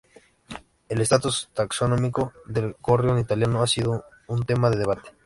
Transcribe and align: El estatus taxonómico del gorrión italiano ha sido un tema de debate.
El 0.89 0.99
estatus 0.99 1.51
taxonómico 1.53 2.33
del 2.47 2.75
gorrión 2.81 3.19
italiano 3.19 3.61
ha 3.61 3.67
sido 3.67 4.03
un 4.29 4.43
tema 4.47 4.71
de 4.71 4.77
debate. 4.79 5.11